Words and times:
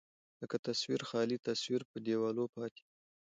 لکه 0.41 0.57
تصوير، 0.67 1.01
خالي 1.09 1.37
تصوير 1.47 1.81
په 1.91 1.97
دېواله 2.05 2.43
پاتې 2.55 2.81
يم 2.85 2.91